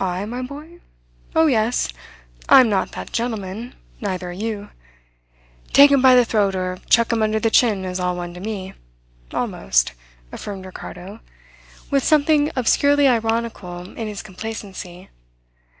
"I, 0.00 0.24
my 0.24 0.42
boy? 0.42 0.80
Oh, 1.36 1.46
yes. 1.46 1.90
I 2.48 2.58
am 2.58 2.68
not 2.68 2.90
that 2.90 3.12
gentleman; 3.12 3.76
neither 4.00 4.30
are 4.30 4.32
you. 4.32 4.70
Take 5.72 5.92
'em 5.92 6.02
by 6.02 6.16
the 6.16 6.24
throat 6.24 6.56
or 6.56 6.78
chuck 6.90 7.12
'em 7.12 7.22
under 7.22 7.38
the 7.38 7.52
chin 7.52 7.84
is 7.84 8.00
all 8.00 8.16
one 8.16 8.34
to 8.34 8.40
me 8.40 8.74
almost," 9.32 9.92
affirmed 10.32 10.66
Ricardo, 10.66 11.20
with 11.88 12.02
something 12.02 12.50
obscurely 12.56 13.06
ironical 13.06 13.78
in 13.96 14.08
his 14.08 14.22
complacency. 14.24 15.08